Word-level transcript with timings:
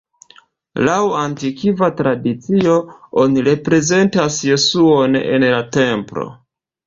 Laŭ 0.85 0.95
antikva 1.23 1.89
tradicio, 1.99 2.77
oni 3.23 3.43
reprezentas 3.49 4.39
Jesuon 4.49 5.19
en 5.21 5.49
la 5.55 5.63
Templo. 5.77 6.27